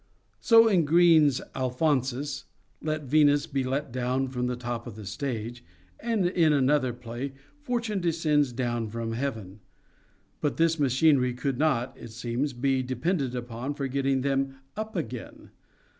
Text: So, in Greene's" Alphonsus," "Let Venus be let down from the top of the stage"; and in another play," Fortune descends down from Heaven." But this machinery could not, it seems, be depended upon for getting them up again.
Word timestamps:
So, 0.39 0.67
in 0.67 0.83
Greene's" 0.83 1.41
Alphonsus," 1.55 2.45
"Let 2.81 3.03
Venus 3.03 3.45
be 3.45 3.63
let 3.63 3.91
down 3.91 4.29
from 4.29 4.47
the 4.47 4.55
top 4.55 4.87
of 4.87 4.95
the 4.95 5.05
stage"; 5.05 5.63
and 5.99 6.25
in 6.27 6.53
another 6.53 6.91
play," 6.91 7.33
Fortune 7.65 7.99
descends 8.01 8.51
down 8.51 8.87
from 8.89 9.11
Heaven." 9.11 9.59
But 10.39 10.57
this 10.57 10.79
machinery 10.79 11.35
could 11.35 11.59
not, 11.59 11.95
it 11.99 12.09
seems, 12.13 12.51
be 12.53 12.81
depended 12.81 13.35
upon 13.35 13.75
for 13.75 13.87
getting 13.87 14.21
them 14.21 14.55
up 14.75 14.95
again. 14.95 15.51